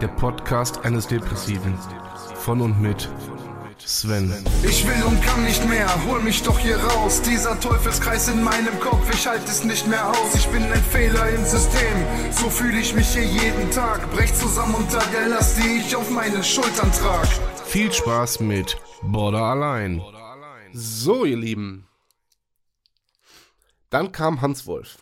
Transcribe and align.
Der 0.00 0.06
Podcast 0.06 0.84
eines 0.84 1.08
Depressiven. 1.08 1.76
Von 2.36 2.60
und 2.60 2.80
mit 2.80 3.08
Sven. 3.84 4.32
Ich 4.62 4.86
will 4.86 5.02
und 5.02 5.20
kann 5.22 5.42
nicht 5.42 5.68
mehr, 5.68 5.88
hol 6.06 6.20
mich 6.22 6.40
doch 6.44 6.56
hier 6.56 6.76
raus. 6.76 7.20
Dieser 7.22 7.58
Teufelskreis 7.58 8.28
in 8.28 8.44
meinem 8.44 8.78
Kopf, 8.78 9.12
ich 9.12 9.26
halte 9.26 9.46
es 9.46 9.64
nicht 9.64 9.88
mehr 9.88 10.08
aus. 10.08 10.36
Ich 10.36 10.46
bin 10.48 10.62
ein 10.62 10.82
Fehler 10.84 11.28
im 11.30 11.44
System, 11.44 12.06
so 12.30 12.48
fühle 12.48 12.78
ich 12.78 12.94
mich 12.94 13.08
hier 13.08 13.24
jeden 13.24 13.72
Tag. 13.72 14.08
Brech 14.12 14.32
zusammen 14.34 14.76
unter 14.76 15.00
der 15.12 15.30
Last, 15.30 15.58
die 15.58 15.78
ich 15.78 15.96
auf 15.96 16.10
meinen 16.10 16.44
Schultern 16.44 16.92
trag. 16.92 17.26
Viel 17.64 17.92
Spaß 17.92 18.38
mit 18.38 18.76
Border 19.02 19.42
allein. 19.42 20.00
So, 20.72 21.24
ihr 21.24 21.38
Lieben. 21.38 21.88
Dann 23.90 24.12
kam 24.12 24.42
Hans 24.42 24.64
Wolf. 24.64 24.98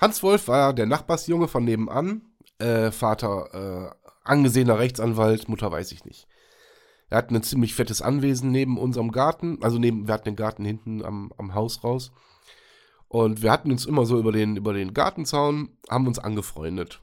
Hans 0.00 0.20
Wolf 0.24 0.48
war 0.48 0.72
der 0.72 0.86
Nachbarsjunge 0.86 1.46
von 1.46 1.64
nebenan. 1.64 2.22
Äh, 2.58 2.90
Vater 2.90 3.94
äh, 3.94 4.08
angesehener 4.22 4.78
Rechtsanwalt, 4.78 5.48
Mutter 5.48 5.70
weiß 5.70 5.92
ich 5.92 6.04
nicht. 6.04 6.26
Er 7.10 7.18
hat 7.18 7.30
ein 7.30 7.42
ziemlich 7.42 7.74
fettes 7.74 8.02
Anwesen 8.02 8.50
neben 8.50 8.78
unserem 8.78 9.12
Garten. 9.12 9.58
Also 9.62 9.78
neben, 9.78 10.06
wir 10.06 10.14
hatten 10.14 10.24
den 10.24 10.36
Garten 10.36 10.64
hinten 10.64 11.04
am, 11.04 11.32
am 11.36 11.54
Haus 11.54 11.84
raus. 11.84 12.12
Und 13.08 13.42
wir 13.42 13.52
hatten 13.52 13.70
uns 13.70 13.86
immer 13.86 14.06
so 14.06 14.18
über 14.18 14.32
den, 14.32 14.56
über 14.56 14.72
den 14.72 14.94
Gartenzaun, 14.94 15.76
haben 15.88 16.06
uns 16.06 16.18
angefreundet. 16.18 17.00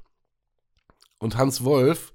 Und 1.20 1.38
Hans 1.38 1.64
Wolf, 1.64 2.14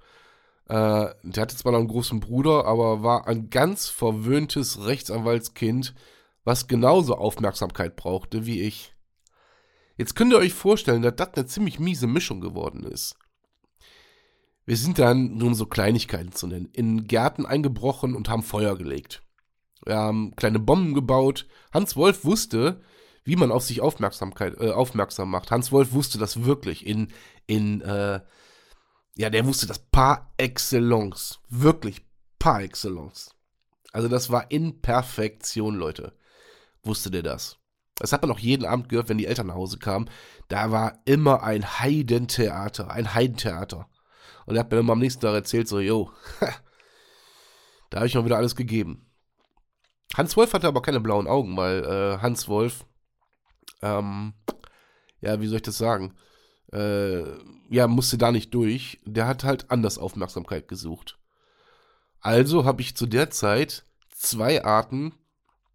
äh, 0.69 1.07
der 1.23 1.43
hatte 1.43 1.57
zwar 1.57 1.73
noch 1.73 1.79
einen 1.79 1.89
großen 1.89 2.21
Bruder, 2.21 2.67
aber 2.67 3.03
war 3.03 3.27
ein 3.27 3.49
ganz 3.49 3.89
verwöhntes 3.89 4.85
Rechtsanwaltskind, 4.85 5.95
was 6.45 6.67
genauso 6.67 7.15
Aufmerksamkeit 7.17 7.97
brauchte 7.97 8.45
wie 8.45 8.61
ich. 8.61 8.95
Jetzt 9.97 10.15
könnt 10.15 10.33
ihr 10.33 10.39
euch 10.39 10.53
vorstellen, 10.53 11.03
dass 11.03 11.17
das 11.17 11.35
eine 11.35 11.47
ziemlich 11.47 11.79
miese 11.79 12.07
Mischung 12.07 12.41
geworden 12.41 12.83
ist. 12.85 13.17
Wir 14.67 14.77
sind 14.77 14.99
dann, 14.99 15.37
nur 15.37 15.49
um 15.49 15.55
so 15.55 15.65
Kleinigkeiten 15.67 16.33
zu 16.33 16.49
nennen, 16.49 16.69
in 16.73 17.07
Gärten 17.07 17.47
eingebrochen 17.47 18.15
und 18.15 18.29
haben 18.29 18.43
Feuer 18.43 18.77
gelegt. 18.77 19.23
Wir 19.85 19.97
haben 19.97 20.35
kleine 20.35 20.59
Bomben 20.59 20.93
gebaut. 20.93 21.47
Hans 21.73 21.95
Wolf 21.95 22.25
wusste, 22.25 22.83
wie 23.25 23.37
man 23.37 23.53
auf 23.53 23.63
sich 23.63 23.81
Aufmerksamkeit, 23.81 24.61
äh, 24.61 24.71
aufmerksam 24.71 25.31
macht. 25.31 25.53
Hans 25.53 25.71
Wolf 25.71 25.93
wusste 25.93 26.19
das 26.19 26.45
wirklich 26.45 26.85
in, 26.85 27.13
in, 27.47 27.81
äh, 27.81 28.21
ja, 29.17 29.31
der 29.31 29.47
wusste 29.47 29.69
das 29.69 29.79
par 29.79 30.33
excellence. 30.37 31.39
Wirklich 31.49 32.05
par 32.41 32.63
excellence. 32.63 33.31
Also 33.93 34.09
das 34.09 34.31
war 34.31 34.51
in 34.51 34.83
Perfektion, 34.83 35.77
Leute. 35.77 36.13
Wusste 36.83 37.13
der 37.13 37.23
das. 37.23 37.59
Das 37.99 38.13
hat 38.13 38.23
man 38.23 38.33
auch 38.33 38.41
jeden 38.41 38.67
Abend 38.67 38.89
gehört, 38.89 39.09
wenn 39.09 39.19
die 39.19 39.27
Eltern 39.27 39.47
nach 39.47 39.55
Hause 39.55 39.79
kamen. 39.79 40.11
Da 40.49 40.73
war 40.73 41.01
immer 41.05 41.45
ein 41.45 41.79
Heidentheater, 41.79 42.91
ein 42.91 43.15
Heidentheater. 43.15 43.89
Und 44.47 44.57
er 44.57 44.61
hat 44.61 44.71
mir 44.71 44.79
dann 44.79 44.91
am 44.91 44.99
nächsten 44.99 45.21
Tag 45.21 45.35
erzählt, 45.35 45.69
so, 45.69 45.81
yo, 45.81 46.11
da 47.91 47.99
habe 47.99 48.07
ich 48.07 48.15
mal 48.15 48.25
wieder 48.25 48.37
alles 48.37 48.57
gegeben. 48.57 49.07
Hans 50.15 50.37
Wolf 50.37 50.55
hatte 50.55 50.69
aber 50.69 50.83
keine 50.83 51.01
blauen 51.01 51.27
Augen, 51.27 51.57
weil 51.57 51.85
äh, 51.85 52.19
Hans 52.23 52.49
Wolf, 52.49 52.87
ähm, 53.83 54.35
ja, 55.21 55.41
wie 55.41 55.47
soll 55.47 55.57
ich 55.57 55.63
das 55.63 55.79
sagen? 55.79 56.15
Äh, 56.73 57.23
ja, 57.69 57.89
musste 57.89 58.19
da 58.19 58.33
nicht 58.33 58.53
durch. 58.55 59.01
Der 59.05 59.27
hat 59.27 59.45
halt 59.45 59.71
anders 59.71 59.99
Aufmerksamkeit 59.99 60.69
gesucht. 60.69 61.19
Also 62.21 62.65
habe 62.65 62.83
ich 62.83 62.97
zu 62.97 63.07
der 63.07 63.31
Zeit 63.31 63.85
zwei 64.11 64.65
Arten 64.65 65.15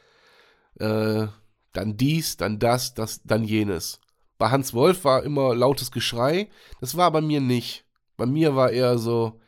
äh, 0.78 1.26
dann 1.72 1.96
dies, 1.96 2.36
dann 2.36 2.58
das, 2.58 2.94
das, 2.94 3.22
dann 3.24 3.44
jenes. 3.44 4.00
Bei 4.38 4.50
Hans 4.50 4.72
Wolf 4.72 5.04
war 5.04 5.22
immer 5.22 5.54
lautes 5.54 5.90
Geschrei, 5.90 6.48
das 6.80 6.96
war 6.96 7.10
bei 7.10 7.20
mir 7.20 7.40
nicht. 7.40 7.84
Bei 8.16 8.26
mir 8.26 8.56
war 8.56 8.70
eher 8.70 8.98
so, 8.98 9.40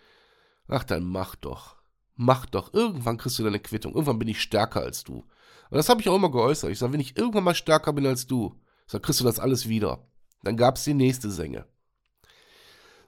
ach 0.68 0.84
dann 0.84 1.04
mach 1.04 1.36
doch, 1.36 1.76
mach 2.16 2.46
doch, 2.46 2.74
irgendwann 2.74 3.18
kriegst 3.18 3.38
du 3.38 3.44
deine 3.44 3.60
Quittung, 3.60 3.92
irgendwann 3.92 4.18
bin 4.18 4.28
ich 4.28 4.40
stärker 4.40 4.80
als 4.80 5.04
du. 5.04 5.24
Und 5.74 5.78
das 5.78 5.88
habe 5.88 6.00
ich 6.00 6.08
auch 6.08 6.14
immer 6.14 6.30
geäußert. 6.30 6.70
Ich 6.70 6.78
sage, 6.78 6.92
wenn 6.92 7.00
ich 7.00 7.18
irgendwann 7.18 7.42
mal 7.42 7.54
stärker 7.56 7.92
bin 7.92 8.06
als 8.06 8.28
du, 8.28 8.54
dann 8.92 9.02
kriegst 9.02 9.18
du 9.18 9.24
das 9.24 9.40
alles 9.40 9.68
wieder. 9.68 10.06
Dann 10.44 10.56
gab 10.56 10.76
es 10.76 10.84
die 10.84 10.94
nächste 10.94 11.32
Sänge. 11.32 11.66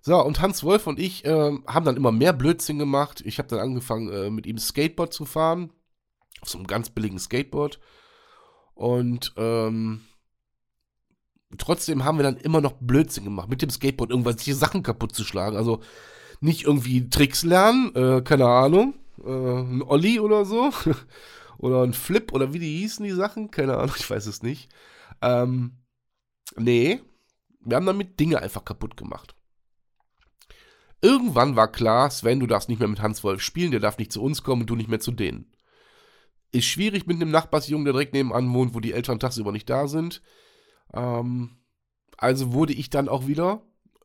So, 0.01 0.21
und 0.21 0.41
Hans 0.41 0.65
Wolf 0.65 0.89
und 0.89 0.99
ich 0.99 1.25
äh, 1.25 1.53
haben 1.69 1.85
dann 1.85 1.97
immer 1.97 2.11
mehr 2.11 2.33
Blödsinn 2.33 2.81
gemacht. 2.81 3.23
Ich 3.25 3.39
habe 3.39 3.47
dann 3.47 3.61
angefangen, 3.61 4.11
äh, 4.13 4.31
mit 4.31 4.47
ihm 4.47 4.59
Skateboard 4.59 5.13
zu 5.13 5.25
fahren. 5.25 5.71
Auf 6.41 6.49
so 6.49 6.59
einem 6.59 6.67
ganz 6.67 6.91
billigen 6.91 7.21
Skateboard. 7.21 7.79
Und 8.75 9.33
ähm, 9.37 10.01
trotzdem 11.59 12.05
haben 12.05 12.19
wir 12.19 12.25
dann 12.25 12.37
immer 12.37 12.61
noch 12.61 12.73
Blödsinn 12.81 13.23
gemacht, 13.23 13.49
mit 13.49 13.63
dem 13.63 13.71
Skateboard 13.71 14.11
irgendwelche 14.11 14.55
Sachen 14.57 14.83
kaputt 14.83 15.15
zu 15.15 15.23
schlagen. 15.23 15.57
Also 15.57 15.83
nicht 16.41 16.65
irgendwie 16.65 17.09
Tricks 17.11 17.45
lernen, 17.45 17.95
äh, 17.95 18.23
keine 18.23 18.47
Ahnung, 18.47 18.95
äh, 19.25 19.31
ein 19.31 19.83
Olli 19.83 20.19
oder 20.19 20.45
so, 20.45 20.73
oder 21.59 21.83
ein 21.83 21.93
Flip 21.93 22.33
oder 22.33 22.53
wie 22.53 22.59
die 22.59 22.79
hießen, 22.79 23.05
die 23.05 23.13
Sachen. 23.13 23.51
Keine 23.51 23.77
Ahnung, 23.77 23.95
ich 23.99 24.09
weiß 24.09 24.27
es 24.27 24.43
nicht. 24.43 24.71
Ähm, 25.23 25.79
nee, 26.57 27.01
wir 27.61 27.77
haben 27.77 27.87
damit 27.87 28.21
Dinge 28.21 28.41
einfach 28.41 28.65
kaputt 28.65 28.97
gemacht. 28.97 29.35
Irgendwann 31.03 31.57
war 31.57 31.71
klar, 31.71 32.11
Sven, 32.11 32.41
du 32.41 32.47
darfst 32.47 32.69
nicht 32.69 32.79
mehr 32.79 32.89
mit 32.89 33.03
Hans 33.03 33.23
Wolf 33.23 33.43
spielen, 33.43 33.71
der 33.71 33.81
darf 33.81 33.99
nicht 33.99 34.13
zu 34.13 34.23
uns 34.23 34.43
kommen 34.43 34.63
und 34.63 34.71
du 34.71 34.77
nicht 34.77 34.89
mehr 34.89 35.01
zu 35.01 35.13
denen. 35.13 35.53
Ist 36.53 36.67
schwierig 36.67 37.07
mit 37.07 37.17
einem 37.17 37.31
Nachbarsjungen, 37.31 37.85
der 37.85 37.93
direkt 37.93 38.15
nebenan 38.15 38.53
wohnt, 38.55 38.75
wo 38.75 38.81
die 38.81 38.93
Eltern 38.93 39.21
tagsüber 39.21 39.53
nicht 39.53 39.69
da 39.69 39.89
sind. 39.89 40.23
Ähm, 40.95 41.59
also 42.17 42.53
wurde 42.53 42.73
ich 42.73 42.89
dann 42.89 43.09
auch 43.09 43.27
wieder 43.27 43.63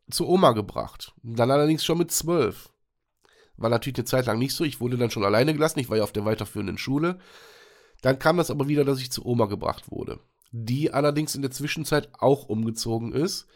zu 0.10 0.28
Oma 0.28 0.52
gebracht. 0.52 1.14
Dann 1.24 1.52
allerdings 1.52 1.86
schon 1.86 1.98
mit 1.98 2.12
zwölf. 2.12 2.71
War 3.62 3.70
natürlich 3.70 3.98
eine 3.98 4.06
Zeit 4.06 4.26
lang 4.26 4.40
nicht 4.40 4.56
so. 4.56 4.64
Ich 4.64 4.80
wurde 4.82 4.98
dann 4.98 5.12
schon 5.12 5.24
alleine 5.24 5.54
gelassen. 5.54 5.80
Ich 5.80 5.90
war 5.90 5.98
ja 5.98 6.04
auf 6.04 6.12
der 6.12 6.26
weiterführenden 6.26 6.78
Schule. 6.78 7.20
Dann 8.02 8.20
kam 8.20 8.38
das 8.38 8.52
aber 8.52 8.68
wieder, 8.68 8.84
dass 8.86 9.00
ich 9.00 9.12
zu 9.12 9.26
Oma 9.26 9.46
gebracht 9.46 9.92
wurde. 9.92 10.20
Die 10.52 10.92
allerdings 10.92 11.36
in 11.36 11.42
der 11.42 11.52
Zwischenzeit 11.52 12.10
auch 12.20 12.50
umgezogen 12.50 13.14
ist 13.14 13.48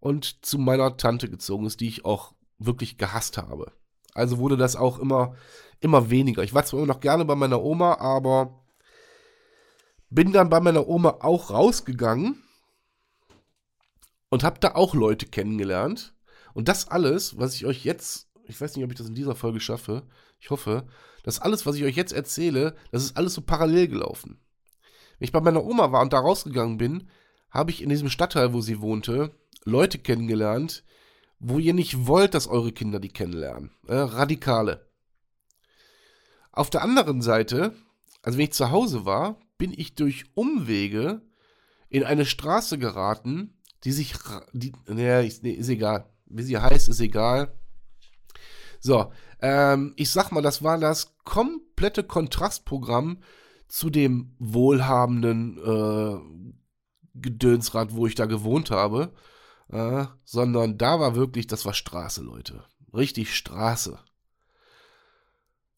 und 0.00 0.44
zu 0.44 0.58
meiner 0.58 0.96
Tante 0.96 1.28
gezogen 1.28 1.66
ist, 1.66 1.80
die 1.80 1.88
ich 1.88 2.04
auch 2.04 2.34
wirklich 2.58 2.96
gehasst 2.96 3.38
habe. 3.38 3.72
Also 4.14 4.38
wurde 4.38 4.56
das 4.56 4.76
auch 4.76 4.98
immer, 4.98 5.36
immer 5.80 6.10
weniger. 6.10 6.42
Ich 6.42 6.54
war 6.54 6.64
zwar 6.64 6.80
immer 6.80 6.86
noch 6.92 7.00
gerne 7.00 7.24
bei 7.24 7.34
meiner 7.34 7.62
Oma, 7.62 7.98
aber 7.98 8.64
Bin 10.10 10.32
dann 10.32 10.50
bei 10.50 10.60
meiner 10.60 10.86
Oma 10.88 11.18
auch 11.20 11.50
rausgegangen 11.50 12.42
und 14.28 14.44
habe 14.44 14.60
da 14.60 14.74
auch 14.74 14.94
Leute 14.94 15.26
kennengelernt. 15.26 16.14
Und 16.54 16.68
das 16.68 16.88
alles, 16.88 17.38
was 17.38 17.54
ich 17.54 17.64
euch 17.64 17.84
jetzt, 17.84 18.28
ich 18.52 18.60
weiß 18.60 18.76
nicht, 18.76 18.84
ob 18.84 18.92
ich 18.92 18.98
das 18.98 19.08
in 19.08 19.14
dieser 19.14 19.34
Folge 19.34 19.60
schaffe, 19.60 20.02
ich 20.38 20.50
hoffe, 20.50 20.86
das 21.22 21.40
alles, 21.40 21.66
was 21.66 21.76
ich 21.76 21.84
euch 21.84 21.96
jetzt 21.96 22.12
erzähle, 22.12 22.76
das 22.90 23.02
ist 23.02 23.16
alles 23.16 23.34
so 23.34 23.40
parallel 23.40 23.88
gelaufen. 23.88 24.38
Wenn 25.18 25.26
ich 25.26 25.32
bei 25.32 25.40
meiner 25.40 25.64
Oma 25.64 25.90
war 25.92 26.02
und 26.02 26.12
da 26.12 26.18
rausgegangen 26.18 26.78
bin, 26.78 27.08
habe 27.50 27.70
ich 27.70 27.82
in 27.82 27.88
diesem 27.88 28.10
Stadtteil, 28.10 28.52
wo 28.52 28.60
sie 28.60 28.80
wohnte, 28.80 29.34
Leute 29.64 29.98
kennengelernt, 29.98 30.84
wo 31.38 31.58
ihr 31.58 31.74
nicht 31.74 32.06
wollt, 32.06 32.34
dass 32.34 32.46
eure 32.46 32.72
Kinder 32.72 33.00
die 33.00 33.08
kennenlernen. 33.08 33.70
Äh, 33.86 33.94
Radikale. 33.94 34.86
Auf 36.50 36.70
der 36.70 36.82
anderen 36.82 37.22
Seite, 37.22 37.74
also 38.22 38.38
wenn 38.38 38.44
ich 38.44 38.52
zu 38.52 38.70
Hause 38.70 39.04
war, 39.04 39.40
bin 39.58 39.72
ich 39.74 39.94
durch 39.94 40.24
Umwege 40.34 41.22
in 41.88 42.04
eine 42.04 42.26
Straße 42.26 42.78
geraten, 42.78 43.54
die 43.84 43.92
sich, 43.92 44.14
die, 44.52 44.72
naja, 44.86 45.28
nee, 45.42 45.52
ist 45.52 45.68
egal. 45.68 46.10
Wie 46.26 46.42
sie 46.42 46.58
heißt, 46.58 46.88
ist 46.88 47.00
egal. 47.00 47.54
So, 48.84 49.12
ähm, 49.40 49.92
ich 49.96 50.10
sag 50.10 50.32
mal, 50.32 50.42
das 50.42 50.64
war 50.64 50.76
das 50.76 51.14
komplette 51.24 52.02
Kontrastprogramm 52.02 53.22
zu 53.68 53.90
dem 53.90 54.34
wohlhabenden 54.40 55.56
äh, 55.56 56.18
Gedönsrad, 57.14 57.94
wo 57.94 58.08
ich 58.08 58.16
da 58.16 58.26
gewohnt 58.26 58.72
habe. 58.72 59.12
Äh, 59.68 60.06
sondern 60.24 60.78
da 60.78 60.98
war 60.98 61.14
wirklich, 61.14 61.46
das 61.46 61.64
war 61.64 61.74
Straße, 61.74 62.22
Leute. 62.22 62.64
Richtig 62.92 63.36
Straße. 63.36 64.00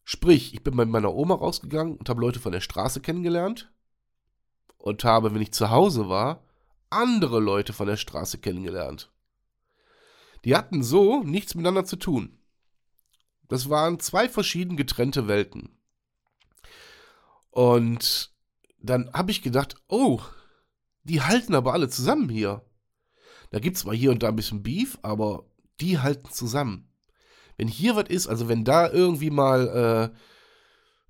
Sprich, 0.03 0.55
ich 0.55 0.65
bin 0.65 0.75
bei 0.75 0.87
meiner 0.87 1.15
Oma 1.15 1.35
rausgegangen 1.35 1.99
und 1.99 2.09
habe 2.09 2.23
Leute 2.23 2.41
von 2.41 2.53
der 2.53 2.61
Straße 2.61 3.01
kennengelernt 3.01 3.71
und 4.79 5.05
habe, 5.05 5.35
wenn 5.35 5.43
ich 5.43 5.53
zu 5.53 5.69
Hause 5.71 6.09
war, 6.09 6.43
andere 6.89 7.39
Leute 7.39 7.75
von 7.75 7.87
der 7.87 7.99
Straße 7.99 8.39
kennengelernt. 8.39 9.13
Die 10.47 10.57
hatten 10.57 10.83
so 10.83 11.23
nichts 11.23 11.55
miteinander 11.55 11.85
zu 11.85 11.97
tun. 11.97 12.39
Das 13.55 13.71
waren 13.71 14.01
zwei 14.01 14.29
verschieden 14.29 14.77
getrennte 14.77 15.29
Welten. 15.29 15.79
Und 17.51 18.33
dann 18.81 19.11
habe 19.13 19.31
ich 19.31 19.43
gedacht, 19.43 19.77
oh, 19.89 20.21
die 21.05 21.23
halten 21.23 21.55
aber 21.55 21.73
alle 21.73 21.89
zusammen 21.89 22.29
hier. 22.29 22.65
Da 23.51 23.59
gibt 23.61 23.77
es 23.77 23.83
zwar 23.83 23.95
hier 23.95 24.11
und 24.11 24.23
da 24.23 24.29
ein 24.29 24.37
bisschen 24.37 24.63
Beef, 24.63 24.99
aber 25.03 25.45
die 25.81 25.99
halten 25.99 26.31
zusammen 26.31 26.95
wenn 27.57 27.69
hier 27.69 27.97
was 27.97 28.09
ist, 28.09 28.27
also 28.27 28.49
wenn 28.49 28.65
da 28.65 28.91
irgendwie 28.91 29.31
mal 29.31 30.11
äh, 30.13 30.19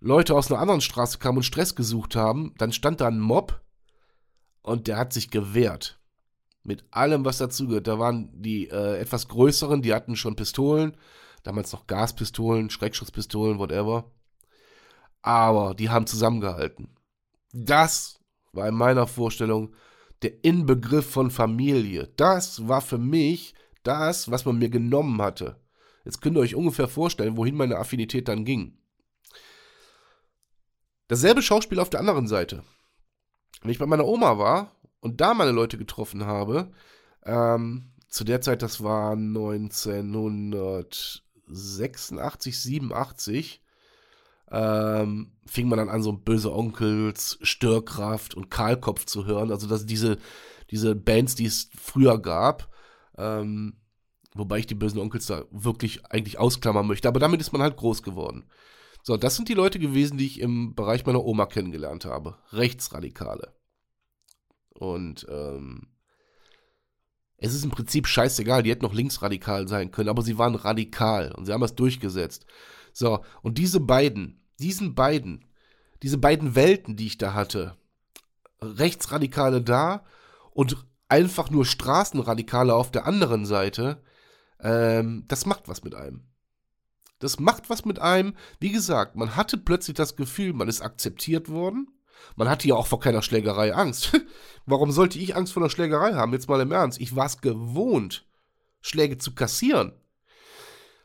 Leute 0.00 0.34
aus 0.34 0.50
einer 0.50 0.60
anderen 0.60 0.80
Straße 0.80 1.18
kamen 1.18 1.38
und 1.38 1.44
Stress 1.44 1.74
gesucht 1.74 2.16
haben, 2.16 2.54
dann 2.58 2.72
stand 2.72 3.00
da 3.00 3.08
ein 3.08 3.20
Mob 3.20 3.60
und 4.62 4.86
der 4.86 4.98
hat 4.98 5.12
sich 5.12 5.30
gewehrt. 5.30 6.00
Mit 6.62 6.84
allem, 6.90 7.24
was 7.24 7.38
dazugehört. 7.38 7.86
Da 7.86 7.98
waren 7.98 8.30
die 8.40 8.68
äh, 8.68 8.98
etwas 8.98 9.28
größeren, 9.28 9.82
die 9.82 9.92
hatten 9.92 10.16
schon 10.16 10.36
Pistolen, 10.36 10.96
damals 11.44 11.72
noch 11.72 11.86
Gaspistolen, 11.86 12.70
Schreckschutzpistolen, 12.70 13.58
whatever. 13.58 14.10
Aber 15.22 15.74
die 15.74 15.90
haben 15.90 16.06
zusammengehalten. 16.06 16.88
Das 17.52 18.18
war 18.52 18.68
in 18.68 18.74
meiner 18.74 19.06
Vorstellung 19.06 19.72
der 20.22 20.42
Inbegriff 20.42 21.08
von 21.08 21.30
Familie. 21.30 22.08
Das 22.16 22.66
war 22.66 22.80
für 22.80 22.98
mich 22.98 23.54
das, 23.84 24.30
was 24.30 24.44
man 24.44 24.58
mir 24.58 24.70
genommen 24.70 25.20
hatte. 25.22 25.60
Jetzt 26.04 26.20
könnt 26.20 26.36
ihr 26.36 26.40
euch 26.40 26.54
ungefähr 26.54 26.88
vorstellen, 26.88 27.36
wohin 27.36 27.56
meine 27.56 27.78
Affinität 27.78 28.28
dann 28.28 28.44
ging. 28.44 28.76
Dasselbe 31.08 31.42
Schauspiel 31.42 31.78
auf 31.78 31.90
der 31.90 32.00
anderen 32.00 32.26
Seite. 32.26 32.62
Wenn 33.62 33.70
ich 33.70 33.78
bei 33.78 33.86
meiner 33.86 34.06
Oma 34.06 34.38
war 34.38 34.72
und 35.00 35.20
da 35.20 35.34
meine 35.34 35.52
Leute 35.52 35.78
getroffen 35.78 36.26
habe, 36.26 36.72
ähm, 37.24 37.92
zu 38.08 38.24
der 38.24 38.40
Zeit, 38.40 38.62
das 38.62 38.82
war 38.82 39.16
1986, 41.48 42.60
87, 42.60 43.62
ähm, 44.50 45.32
fing 45.46 45.68
man 45.68 45.78
dann 45.78 45.88
an, 45.88 46.02
so 46.02 46.12
böse 46.12 46.52
Onkels, 46.52 47.38
Störkraft 47.42 48.34
und 48.34 48.50
Kahlkopf 48.50 49.04
zu 49.04 49.26
hören. 49.26 49.50
Also 49.50 49.66
dass 49.66 49.86
diese, 49.86 50.18
diese 50.70 50.94
Bands, 50.94 51.34
die 51.34 51.46
es 51.46 51.70
früher 51.76 52.20
gab, 52.20 52.68
ähm, 53.16 53.76
Wobei 54.34 54.58
ich 54.58 54.66
die 54.66 54.74
bösen 54.74 54.98
Onkels 54.98 55.26
da 55.26 55.44
wirklich 55.50 56.04
eigentlich 56.06 56.38
ausklammern 56.38 56.86
möchte. 56.86 57.06
Aber 57.06 57.20
damit 57.20 57.40
ist 57.40 57.52
man 57.52 57.62
halt 57.62 57.76
groß 57.76 58.02
geworden. 58.02 58.44
So, 59.02 59.16
das 59.16 59.36
sind 59.36 59.48
die 59.48 59.54
Leute 59.54 59.78
gewesen, 59.78 60.18
die 60.18 60.26
ich 60.26 60.40
im 60.40 60.74
Bereich 60.74 61.06
meiner 61.06 61.24
Oma 61.24 61.46
kennengelernt 61.46 62.04
habe. 62.04 62.38
Rechtsradikale. 62.50 63.54
Und 64.70 65.26
ähm, 65.30 65.86
es 67.36 67.54
ist 67.54 67.64
im 67.64 67.70
Prinzip 67.70 68.06
scheißegal, 68.06 68.62
die 68.62 68.70
hätten 68.70 68.84
noch 68.84 68.94
linksradikal 68.94 69.68
sein 69.68 69.90
können, 69.90 70.08
aber 70.08 70.22
sie 70.22 70.38
waren 70.38 70.54
radikal 70.54 71.32
und 71.32 71.46
sie 71.46 71.52
haben 71.52 71.60
das 71.60 71.74
durchgesetzt. 71.74 72.46
So, 72.92 73.24
und 73.42 73.58
diese 73.58 73.80
beiden, 73.80 74.40
diesen 74.58 74.94
beiden, 74.94 75.44
diese 76.02 76.18
beiden 76.18 76.54
Welten, 76.54 76.96
die 76.96 77.06
ich 77.06 77.18
da 77.18 77.34
hatte, 77.34 77.76
Rechtsradikale 78.60 79.62
da 79.62 80.04
und 80.52 80.76
einfach 81.08 81.50
nur 81.50 81.66
Straßenradikale 81.66 82.74
auf 82.74 82.90
der 82.90 83.06
anderen 83.06 83.46
Seite, 83.46 84.02
ähm, 84.60 85.24
das 85.28 85.46
macht 85.46 85.68
was 85.68 85.84
mit 85.84 85.94
einem. 85.94 86.24
Das 87.18 87.38
macht 87.38 87.70
was 87.70 87.84
mit 87.84 87.98
einem. 87.98 88.34
Wie 88.60 88.70
gesagt, 88.70 89.16
man 89.16 89.36
hatte 89.36 89.56
plötzlich 89.56 89.96
das 89.96 90.16
Gefühl, 90.16 90.52
man 90.52 90.68
ist 90.68 90.82
akzeptiert 90.82 91.48
worden. 91.48 91.88
Man 92.36 92.48
hatte 92.48 92.66
ja 92.68 92.74
auch 92.74 92.86
vor 92.86 93.00
keiner 93.00 93.22
Schlägerei 93.22 93.74
Angst. 93.74 94.20
Warum 94.66 94.90
sollte 94.90 95.18
ich 95.18 95.36
Angst 95.36 95.52
vor 95.52 95.62
einer 95.62 95.70
Schlägerei 95.70 96.14
haben? 96.14 96.32
Jetzt 96.32 96.48
mal 96.48 96.60
im 96.60 96.72
Ernst. 96.72 97.00
Ich 97.00 97.14
war 97.14 97.26
es 97.26 97.40
gewohnt, 97.40 98.26
Schläge 98.80 99.18
zu 99.18 99.34
kassieren. 99.34 99.92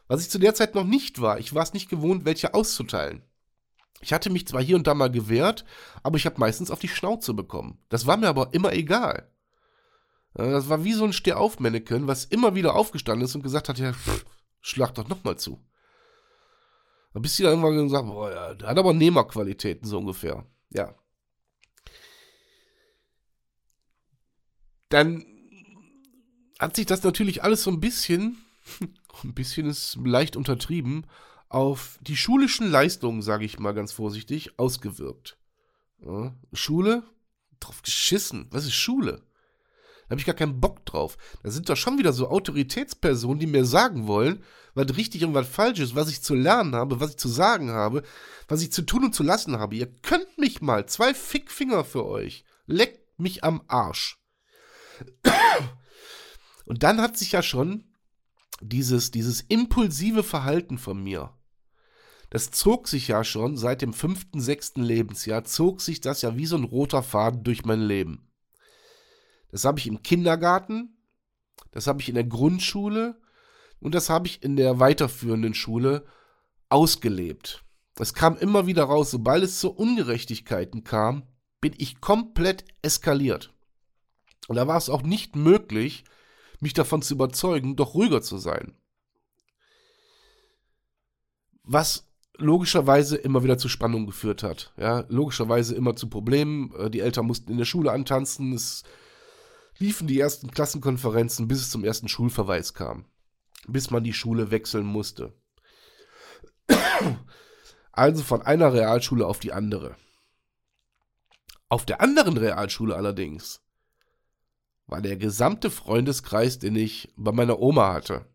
Was 0.08 0.22
ich 0.22 0.30
zu 0.30 0.40
der 0.40 0.56
Zeit 0.56 0.76
noch 0.76 0.86
nicht 0.86 1.22
war. 1.22 1.40
Ich 1.40 1.54
war 1.54 1.64
es 1.64 1.74
nicht 1.74 1.90
gewohnt, 1.90 2.26
welche 2.26 2.54
auszuteilen. 2.54 3.24
Ich 4.02 4.14
hatte 4.14 4.30
mich 4.30 4.48
zwar 4.48 4.62
hier 4.62 4.76
und 4.76 4.88
da 4.88 4.94
mal 4.94 5.12
gewehrt, 5.12 5.66
aber 6.04 6.18
ich 6.18 6.26
habe 6.26 6.40
meistens 6.40 6.72
auf 6.72 6.80
die 6.80 6.88
Schnauze 6.88 7.34
bekommen. 7.34 7.80
Das 7.90 8.08
war 8.08 8.18
mir 8.18 8.30
aber 8.30 8.54
immer 8.54 8.74
egal. 8.74 9.30
Das 10.34 10.70
war 10.70 10.84
wie 10.84 10.94
so 10.94 11.04
ein 11.04 11.14
Stehauf-Mannequin, 11.14 12.08
was 12.08 12.26
immer 12.26 12.56
wieder 12.56 12.76
aufgestanden 12.76 13.26
ist 13.26 13.36
und 13.36 13.42
gesagt 13.44 13.68
hat, 13.68 13.78
ja, 13.78 13.92
pff, 13.92 14.26
schlag 14.62 14.94
doch 14.94 15.08
nochmal 15.08 15.38
zu. 15.38 15.60
Da 17.14 17.20
bist 17.20 17.38
du 17.40 17.44
dann 17.44 17.54
irgendwann 17.54 17.84
gesagt, 17.84 18.06
boah, 18.06 18.32
ja, 18.32 18.54
der 18.54 18.70
hat 18.70 18.78
aber 18.78 18.94
Nehmerqualitäten, 18.94 19.88
so 19.88 19.98
ungefähr. 19.98 20.46
Ja. 20.70 20.96
Dann 24.90 25.26
hat 26.60 26.76
sich 26.76 26.86
das 26.86 27.04
natürlich 27.04 27.44
alles 27.44 27.64
so 27.64 27.72
ein 27.72 27.80
bisschen, 27.80 28.38
ein 29.24 29.34
bisschen 29.34 29.68
ist 29.68 29.98
leicht 30.04 30.36
untertrieben, 30.36 31.06
auf 31.48 32.00
die 32.02 32.18
schulischen 32.18 32.70
Leistungen, 32.70 33.22
sage 33.22 33.46
ich 33.46 33.60
mal 33.60 33.74
ganz 33.74 33.92
vorsichtig, 33.92 34.60
ausgewirkt. 34.60 35.38
Ja, 36.00 36.36
Schule? 36.54 37.04
Drauf 37.60 37.82
geschissen. 37.82 38.48
Was 38.52 38.66
ist 38.66 38.76
Schule? 38.76 39.24
Da 40.10 40.14
habe 40.14 40.22
ich 40.22 40.26
gar 40.26 40.36
keinen 40.36 40.60
Bock 40.60 40.84
drauf. 40.88 41.18
Da 41.44 41.52
sind 41.52 41.70
doch 41.70 41.78
schon 41.78 42.00
wieder 42.00 42.14
so 42.14 42.30
Autoritätspersonen, 42.30 43.40
die 43.40 43.46
mir 43.46 43.64
sagen 43.64 44.08
wollen, 44.08 44.44
was 44.74 44.98
richtig 44.98 45.24
und 45.24 45.36
was 45.36 45.48
falsch 45.48 45.80
ist, 45.80 45.94
was 45.94 46.10
ich 46.10 46.24
zu 46.24 46.34
lernen 46.34 46.74
habe, 46.74 47.00
was 47.00 47.12
ich 47.12 47.18
zu 47.18 47.28
sagen 47.28 47.70
habe, 47.70 48.02
was 48.48 48.64
ich 48.64 48.72
zu 48.72 48.82
tun 48.82 49.06
und 49.06 49.14
zu 49.14 49.22
lassen 49.22 49.60
habe. 49.60 49.76
Ihr 49.76 49.86
könnt 50.02 50.38
mich 50.40 50.62
mal, 50.62 50.88
zwei 50.88 51.14
Fickfinger 51.14 51.86
für 51.86 52.08
euch. 52.08 52.44
Leckt 52.66 53.20
mich 53.20 53.44
am 53.44 53.62
Arsch. 53.68 54.18
Und 56.66 56.82
dann 56.82 57.02
hat 57.02 57.16
sich 57.16 57.32
ja 57.32 57.44
schon 57.44 57.84
dieses, 58.62 59.12
dieses 59.12 59.42
impulsive 59.42 60.24
Verhalten 60.24 60.80
von 60.80 61.04
mir, 61.04 61.34
das 62.30 62.52
zog 62.52 62.88
sich 62.88 63.08
ja 63.08 63.24
schon 63.24 63.58
seit 63.58 63.82
dem 63.82 63.94
fünften, 63.94 64.40
sechsten 64.40 64.84
Lebensjahr, 64.84 65.44
zog 65.46 65.82
sich 65.82 66.00
das 66.00 66.22
ja 66.22 66.36
wie 66.38 66.46
so 66.46 66.58
ein 66.58 66.64
roter 66.64 67.02
Faden 67.02 67.44
durch 67.44 67.66
mein 67.66 67.82
Leben. 67.82 68.29
Das 69.52 69.66
habe 69.66 69.80
ich 69.80 69.88
im 69.88 70.04
Kindergarten, 70.04 70.98
das 71.72 71.88
habe 71.88 72.02
ich 72.02 72.10
in 72.10 72.16
der 72.16 72.24
Grundschule 72.24 73.20
und 73.80 73.96
das 73.96 74.10
habe 74.10 74.28
ich 74.28 74.44
in 74.44 74.56
der 74.56 74.80
weiterführenden 74.80 75.54
Schule 75.54 76.06
ausgelebt. 76.70 77.64
Es 78.00 78.14
kam 78.14 78.38
immer 78.38 78.66
wieder 78.66 78.86
raus, 78.86 79.12
sobald 79.12 79.44
es 79.44 79.60
zu 79.60 79.72
Ungerechtigkeiten 79.72 80.84
kam, 80.84 81.24
bin 81.60 81.74
ich 81.78 82.00
komplett 82.00 82.64
eskaliert. 82.82 83.54
Und 84.48 84.56
da 84.56 84.68
war 84.68 84.78
es 84.78 84.90
auch 84.90 85.02
nicht 85.02 85.36
möglich, 85.36 86.06
mich 86.62 86.74
davon 86.74 87.02
zu 87.02 87.14
überzeugen, 87.14 87.76
doch 87.76 87.94
ruhiger 87.94 88.22
zu 88.22 88.38
sein. 88.38 88.74
Was 91.64 92.10
logischerweise 92.40 93.18
immer 93.18 93.44
wieder 93.44 93.58
zu 93.58 93.70
Spannungen 93.70 94.08
geführt 94.08 94.44
hat. 94.44 94.74
Ja, 94.78 95.06
logischerweise 95.10 95.76
immer 95.76 95.96
zu 95.96 96.10
Problemen. 96.10 96.74
Äh, 96.76 96.90
die 96.90 97.02
Eltern 97.02 97.26
mussten 97.26 97.52
in 97.52 97.58
der 97.58 97.66
Schule 97.66 97.92
antanzen. 97.92 98.54
Es 98.54 98.84
liefen 99.80 100.08
die 100.08 100.20
ersten 100.20 100.52
Klassenkonferenzen, 100.52 101.48
bis 101.48 101.60
es 101.62 101.70
zum 101.70 101.84
ersten 101.84 102.08
Schulverweis 102.08 102.74
kam. 102.74 103.06
Bis 103.68 103.92
man 103.92 104.04
die 104.04 104.14
Schule 104.14 104.52
wechseln 104.52 104.86
musste. 104.86 105.34
Also 107.92 108.24
von 108.24 108.42
einer 108.42 108.74
Realschule 108.74 109.26
auf 109.26 109.40
die 109.40 109.52
andere. 109.52 109.96
Auf 111.68 111.86
der 111.86 112.02
anderen 112.02 112.38
Realschule 112.38 112.96
allerdings 112.96 113.62
war 114.88 115.02
der 115.02 115.18
gesamte 115.18 115.70
Freundeskreis, 115.70 116.60
den 116.60 116.76
ich 116.76 117.14
bei 117.16 117.32
meiner 117.32 117.60
Oma 117.60 117.94
hatte, 117.94 118.26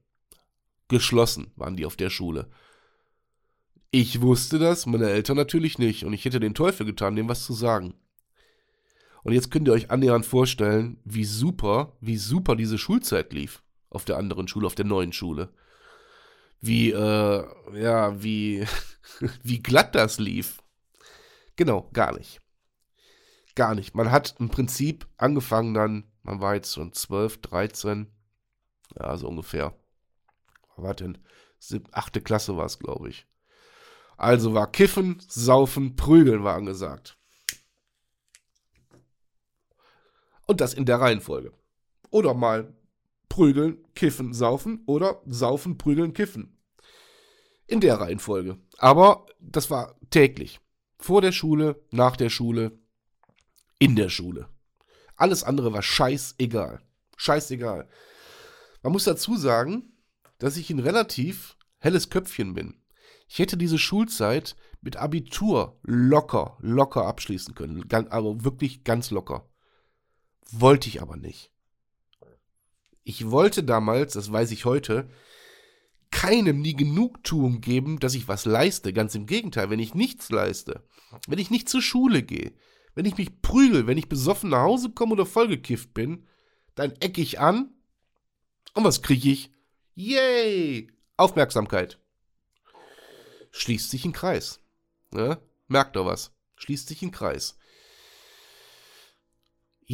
geschlossen 0.89 1.53
waren 1.57 1.77
die 1.77 1.87
auf 1.87 1.97
der 1.97 2.11
Schule. 2.11 2.49
Ich 3.91 4.21
wusste 4.21 4.59
das, 4.59 4.87
meine 4.87 5.11
Eltern 5.11 5.37
natürlich 5.37 5.79
nicht, 5.79 6.05
und 6.05 6.13
ich 6.13 6.25
hätte 6.25 6.41
den 6.41 6.55
Teufel 6.55 6.87
getan, 6.87 7.17
dem 7.17 7.29
was 7.29 7.45
zu 7.45 7.53
sagen. 7.53 7.95
Und 9.25 9.33
jetzt 9.33 9.51
könnt 9.51 9.67
ihr 9.67 9.73
euch 9.73 9.91
annähernd 9.91 10.27
vorstellen, 10.27 10.99
wie 11.05 11.25
super, 11.25 11.97
wie 12.01 12.19
super 12.19 12.57
diese 12.57 12.79
Schulzeit 12.79 13.33
lief 13.33 13.63
auf 13.91 14.05
der 14.05 14.19
anderen 14.19 14.49
Schule, 14.49 14.67
auf 14.67 14.75
der 14.75 14.85
neuen 14.85 15.13
Schule. 15.13 15.49
Wie, 16.61 16.91
äh, 16.91 17.45
ja, 17.75 18.23
wie, 18.23 18.67
wie 19.43 19.63
glatt 19.63 19.95
das 19.95 20.19
lief. 20.19 20.63
Genau, 21.57 21.89
gar 21.93 22.17
nicht. 22.17 22.41
Gar 23.55 23.75
nicht. 23.75 23.95
Man 23.95 24.11
hat 24.11 24.35
im 24.39 24.51
Prinzip 24.51 25.07
angefangen 25.17 25.75
dann, 25.75 26.05
man 26.23 26.41
war 26.41 26.55
jetzt 26.55 26.75
schon 26.75 26.93
12, 26.93 27.41
13, 27.41 28.11
ja, 28.99 29.17
so 29.17 29.29
ungefähr. 29.29 29.75
Was 30.77 30.97
denn? 30.97 31.19
Achte 31.93 32.21
Klasse 32.21 32.57
war 32.57 32.67
es, 32.67 32.79
glaube 32.79 33.09
ich. 33.09 33.27
Also 34.17 34.55
war 34.55 34.71
Kiffen, 34.71 35.21
Saufen, 35.29 35.97
Prügeln 35.97 36.45
war 36.45 36.57
angesagt. 36.57 37.17
Und 40.47 40.61
das 40.61 40.75
in 40.75 40.85
der 40.85 41.01
Reihenfolge. 41.01 41.53
Oder 42.11 42.35
mal 42.35 42.75
prügeln, 43.29 43.85
kiffen, 43.95 44.33
saufen 44.33 44.83
oder 44.87 45.21
saufen, 45.27 45.79
prügeln, 45.79 46.13
kiffen. 46.13 46.57
In 47.67 47.81
der 47.81 48.01
Reihenfolge. 48.01 48.59
Aber 48.79 49.27
das 49.41 49.71
war 49.71 49.99
täglich. 50.11 50.61
Vor 50.99 51.21
der 51.21 51.33
Schule, 51.33 51.83
nach 51.91 52.17
der 52.17 52.31
Schule, 52.31 52.79
in 53.79 53.97
der 53.97 54.09
Schule. 54.09 54.49
Alles 55.17 55.43
andere 55.43 55.73
war 55.73 55.83
scheißegal. 55.83 56.81
Scheißegal. 57.17 57.89
Man 58.83 58.93
muss 58.93 59.05
dazu 59.05 59.37
sagen, 59.37 59.93
dass 60.39 60.57
ich 60.57 60.71
ein 60.71 60.79
relativ 60.79 61.57
helles 61.79 62.11
Köpfchen 62.11 62.55
bin. 62.55 62.81
Ich 63.29 63.39
hätte 63.39 63.57
diese 63.57 63.79
Schulzeit 63.79 64.57
mit 64.81 64.97
Abitur 64.97 65.79
locker, 65.83 66.59
locker 66.61 67.07
abschließen 67.07 67.55
können. 67.55 67.83
Aber 68.11 68.45
wirklich 68.45 68.85
ganz 68.85 69.11
locker. 69.11 69.49
Wollte 70.51 70.89
ich 70.89 71.03
aber 71.03 71.17
nicht. 71.17 71.51
Ich 73.03 73.31
wollte 73.31 73.63
damals, 73.63 74.15
das 74.15 74.33
weiß 74.33 74.51
ich 74.51 74.65
heute, 74.65 75.09
keinem 76.11 76.63
die 76.63 76.77
Genugtuung 76.77 77.61
geben, 77.61 77.99
dass 77.99 78.15
ich 78.15 78.29
was 78.29 78.45
leiste. 78.45 78.93
Ganz 78.93 79.15
im 79.15 79.27
Gegenteil, 79.27 79.69
wenn 79.69 79.81
ich 79.81 79.95
nichts 79.95 80.31
leiste, 80.31 80.83
wenn 81.27 81.39
ich 81.39 81.51
nicht 81.51 81.69
zur 81.69 81.83
Schule 81.83 82.23
gehe, 82.23 82.53
wenn 82.95 83.05
ich 83.05 83.17
mich 83.17 83.43
prügel, 83.43 83.87
wenn 83.87 83.99
ich 83.99 84.09
besoffen 84.09 84.51
nach 84.51 84.63
Hause 84.63 84.91
komme 84.91 85.13
oder 85.13 85.27
vollgekifft 85.27 85.93
bin, 85.93 86.27
dann 86.75 86.93
ecke 87.01 87.21
ich 87.21 87.41
an. 87.41 87.75
Und 88.75 88.85
was 88.85 89.03
kriege 89.03 89.31
ich? 89.31 89.51
Yay! 89.95 90.91
Aufmerksamkeit. 91.17 91.99
Schließt 93.51 93.91
sich 93.91 94.05
ein 94.05 94.13
Kreis. 94.13 94.61
Ne? 95.13 95.39
Merkt 95.69 95.97
doch 95.97 96.07
was. 96.07 96.33
Schließt 96.57 96.89
sich 96.89 97.03
ein 97.03 97.13
Kreis. 97.13 97.57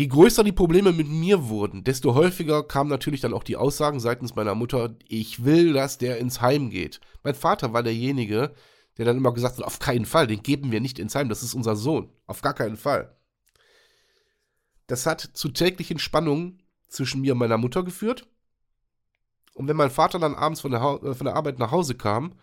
Je 0.01 0.07
größer 0.07 0.43
die 0.43 0.53
Probleme 0.53 0.93
mit 0.93 1.09
mir 1.09 1.51
wurden, 1.51 1.85
desto 1.85 2.15
häufiger 2.15 2.63
kamen 2.63 2.89
natürlich 2.89 3.21
dann 3.21 3.35
auch 3.35 3.45
die 3.45 3.59
Aussagen 3.59 4.01
seitens 4.01 4.35
meiner 4.35 4.55
Mutter, 4.55 4.97
ich 5.07 5.45
will, 5.45 5.75
dass 5.75 5.99
der 5.99 6.17
ins 6.17 6.41
Heim 6.41 6.71
geht. 6.71 7.03
Mein 7.23 7.35
Vater 7.35 7.75
war 7.75 7.83
derjenige, 7.83 8.55
der 8.97 9.05
dann 9.05 9.19
immer 9.19 9.35
gesagt 9.35 9.59
hat, 9.59 9.65
auf 9.67 9.79
keinen 9.79 10.07
Fall, 10.07 10.27
den 10.27 10.43
geben 10.43 10.73
wir 10.73 10.81
nicht 10.81 10.99
ins 10.99 11.15
Heim, 11.15 11.29
das 11.29 11.43
ist 11.43 11.53
unser 11.53 11.77
Sohn. 11.77 12.09
Auf 12.27 12.41
gar 12.41 12.55
keinen 12.55 12.79
Fall. 12.79 13.15
Das 14.87 15.05
hat 15.05 15.21
zu 15.21 15.51
täglichen 15.51 15.99
Spannungen 15.99 16.63
zwischen 16.89 17.21
mir 17.21 17.35
und 17.35 17.39
meiner 17.39 17.59
Mutter 17.59 17.83
geführt. 17.83 18.27
Und 19.53 19.69
wenn 19.69 19.77
mein 19.77 19.91
Vater 19.91 20.19
dann 20.19 20.35
abends 20.35 20.63
von 20.63 20.71
der, 20.71 20.81
äh, 20.81 21.15
von 21.15 21.27
der 21.27 21.37
Arbeit 21.37 21.59
nach 21.59 21.73
Hause 21.73 21.95
kam, 21.95 22.39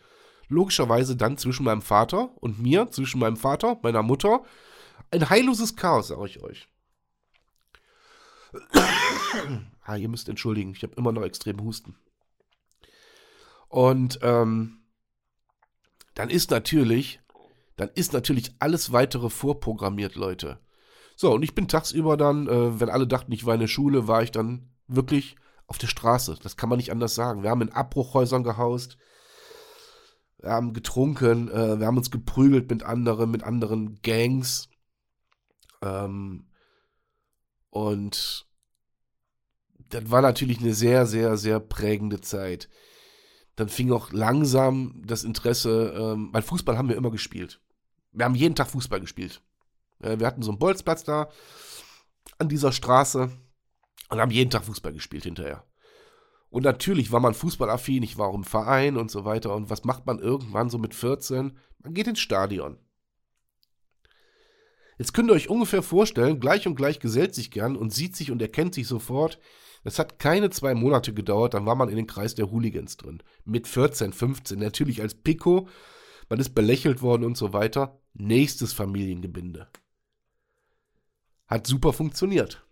logischerweise 0.48 1.16
dann 1.16 1.40
zwischen 1.40 1.64
meinem 1.64 1.82
Vater 1.82 2.30
und 2.40 2.60
mir, 2.60 2.92
zwischen 2.92 3.20
meinem 3.20 3.36
Vater, 3.36 3.80
meiner 3.82 4.04
Mutter, 4.04 4.44
ein 5.10 5.28
heilloses 5.28 5.76
Chaos, 5.76 6.10
sage 6.10 6.28
ich 6.28 6.44
euch 6.44 6.68
ah, 9.84 9.96
ihr 9.96 10.10
müsst 10.10 10.30
entschuldigen, 10.30 10.72
ich 10.72 10.84
habe 10.84 10.96
immer 10.96 11.12
noch 11.12 11.24
extrem 11.24 11.62
Husten. 11.62 11.96
Und 13.70 14.20
ähm, 14.22 14.84
dann 16.14 16.30
ist 16.30 16.52
natürlich, 16.52 17.20
dann 17.76 17.90
ist 17.90 18.14
natürlich 18.14 18.56
alles 18.60 18.92
weitere 18.92 19.30
vorprogrammiert, 19.30 20.16
Leute. 20.16 20.60
So, 21.16 21.34
und 21.34 21.44
ich 21.44 21.56
bin 21.56 21.68
tagsüber 21.68 22.16
dann, 22.16 22.48
äh, 22.48 22.80
wenn 22.80 22.90
alle 22.90 23.08
dachten, 23.08 23.32
ich 23.32 23.46
war 23.46 23.56
in 23.56 23.60
der 23.60 23.68
Schule, 23.68 24.08
war 24.08 24.24
ich 24.24 24.32
dann 24.32 24.70
wirklich 24.88 25.36
auf 25.68 25.78
der 25.78 25.88
Straße. 25.88 26.38
Das 26.42 26.58
kann 26.58 26.70
man 26.70 26.78
nicht 26.78 26.92
anders 26.92 27.16
sagen. 27.16 27.44
Wir 27.44 27.50
haben 27.50 27.62
in 27.62 27.72
Abbruchhäusern 27.72 28.44
gehaust. 28.44 28.98
Wir 30.40 30.52
haben 30.52 30.74
getrunken, 30.74 31.50
äh, 31.50 31.80
wir 31.80 31.88
haben 31.88 31.98
uns 31.98 32.12
geprügelt 32.12 32.70
mit 32.70 32.84
anderen, 32.84 33.32
mit 33.32 33.44
anderen 33.44 34.00
Gangs. 34.02 34.70
Ähm, 35.82 36.48
und 37.70 38.47
das 39.90 40.10
war 40.10 40.22
natürlich 40.22 40.60
eine 40.60 40.74
sehr, 40.74 41.06
sehr, 41.06 41.38
sehr 41.38 41.60
prägende 41.60 42.22
Zeit. 42.22 42.70
Dann 43.56 43.70
fing 43.70 43.92
auch 43.92 44.12
langsam 44.12 45.02
das 45.06 45.24
Interesse, 45.24 45.94
ähm, 45.98 46.30
weil 46.32 46.42
Fußball 46.42 46.78
haben 46.78 46.90
wir 46.90 46.96
immer 46.96 47.12
gespielt. 47.12 47.60
Wir 48.12 48.26
haben 48.26 48.36
jeden 48.36 48.56
Tag 48.56 48.70
Fußball 48.70 49.00
gespielt. 49.00 49.42
Äh, 50.00 50.20
wir 50.20 50.28
hatten 50.28 50.44
so 50.44 50.52
einen 50.52 50.60
Bolzplatz 50.60 51.04
da 51.04 51.30
an 52.38 52.50
dieser 52.50 52.72
Straße 52.72 53.32
und 54.10 54.20
haben 54.20 54.32
jeden 54.32 54.52
Tag 54.52 54.66
Fußball 54.66 54.94
gespielt 54.94 55.24
hinterher. 55.24 55.64
Und 56.50 56.64
natürlich 56.64 57.12
war 57.12 57.20
man 57.20 57.34
fußballaffin, 57.34 58.04
ich 58.04 58.18
war 58.18 58.28
auch 58.28 58.36
im 58.36 58.46
Verein 58.46 58.96
und 58.96 59.12
so 59.12 59.26
weiter. 59.26 59.54
Und 59.54 59.70
was 59.70 59.84
macht 59.84 60.06
man 60.06 60.20
irgendwann 60.20 60.70
so 60.70 60.78
mit 60.78 60.94
14? 60.94 61.58
Man 61.80 61.94
geht 61.94 62.08
ins 62.08 62.20
Stadion. 62.20 62.78
Jetzt 64.98 65.14
könnt 65.14 65.30
ihr 65.30 65.34
euch 65.34 65.50
ungefähr 65.50 65.84
vorstellen, 65.84 66.40
gleich 66.40 66.66
und 66.66 66.76
gleich 66.76 67.00
gesellt 67.00 67.36
sich 67.36 67.52
gern 67.52 67.76
und 67.76 67.94
sieht 67.94 68.16
sich 68.16 68.32
und 68.32 68.42
erkennt 68.42 68.74
sich 68.74 68.88
sofort. 68.88 69.40
Es 69.88 70.00
hat 70.00 70.20
keine 70.20 70.50
zwei 70.50 70.76
Monate 70.76 71.14
gedauert, 71.14 71.54
dann 71.54 71.66
war 71.66 71.76
man 71.76 71.88
in 71.88 71.96
den 71.96 72.08
Kreis 72.08 72.36
der 72.36 72.52
Hooligans 72.52 72.98
drin. 72.98 73.24
Mit 73.46 73.70
14, 73.70 74.12
15, 74.12 74.60
natürlich 74.60 75.02
als 75.02 75.16
Pico. 75.16 75.70
Man 76.28 76.42
ist 76.42 76.54
belächelt 76.54 77.02
worden 77.02 77.24
und 77.24 77.38
so 77.38 77.54
weiter. 77.54 77.98
Nächstes 78.14 78.74
Familiengebinde. 78.74 79.70
Hat 81.48 81.68
super 81.68 81.94
funktioniert. 81.94 82.68